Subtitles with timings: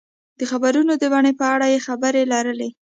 [0.39, 2.69] د خبرو د بڼې په اړه یې خبرې لري.